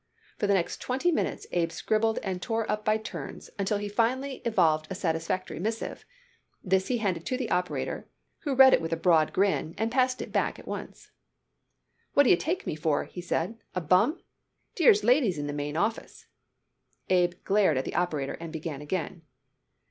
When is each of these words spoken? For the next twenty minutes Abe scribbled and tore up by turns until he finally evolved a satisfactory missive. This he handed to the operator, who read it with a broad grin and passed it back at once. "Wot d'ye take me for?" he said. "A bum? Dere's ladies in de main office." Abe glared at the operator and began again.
For 0.39 0.47
the 0.47 0.55
next 0.55 0.81
twenty 0.81 1.11
minutes 1.11 1.45
Abe 1.51 1.71
scribbled 1.71 2.17
and 2.23 2.41
tore 2.41 2.67
up 2.71 2.83
by 2.83 2.97
turns 2.97 3.51
until 3.59 3.77
he 3.77 3.87
finally 3.87 4.37
evolved 4.45 4.87
a 4.89 4.95
satisfactory 4.95 5.59
missive. 5.59 6.05
This 6.63 6.87
he 6.87 6.97
handed 6.97 7.23
to 7.27 7.37
the 7.37 7.51
operator, 7.51 8.07
who 8.39 8.55
read 8.55 8.73
it 8.73 8.81
with 8.81 8.91
a 8.91 8.97
broad 8.97 9.31
grin 9.31 9.75
and 9.77 9.91
passed 9.91 10.19
it 10.19 10.31
back 10.31 10.57
at 10.57 10.65
once. 10.67 11.11
"Wot 12.15 12.25
d'ye 12.25 12.33
take 12.35 12.65
me 12.65 12.73
for?" 12.75 13.03
he 13.05 13.21
said. 13.21 13.59
"A 13.75 13.79
bum? 13.81 14.19
Dere's 14.73 15.03
ladies 15.03 15.37
in 15.37 15.45
de 15.45 15.53
main 15.53 15.77
office." 15.77 16.25
Abe 17.11 17.33
glared 17.43 17.77
at 17.77 17.85
the 17.85 17.93
operator 17.93 18.33
and 18.39 18.51
began 18.51 18.81
again. 18.81 19.21